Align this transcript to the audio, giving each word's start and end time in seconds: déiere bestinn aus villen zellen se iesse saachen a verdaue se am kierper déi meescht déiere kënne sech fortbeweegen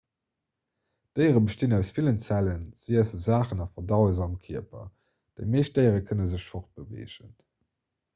déiere 1.17 1.41
bestinn 1.49 1.75
aus 1.79 1.91
villen 1.97 2.15
zellen 2.27 2.63
se 2.83 2.95
iesse 2.95 3.19
saachen 3.25 3.61
a 3.65 3.67
verdaue 3.75 4.09
se 4.21 4.23
am 4.25 4.33
kierper 4.47 4.87
déi 4.89 5.51
meescht 5.57 5.77
déiere 5.77 6.01
kënne 6.09 6.27
sech 6.33 6.47
fortbeweegen 6.55 7.31